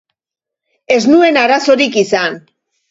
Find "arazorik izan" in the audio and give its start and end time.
1.45-2.45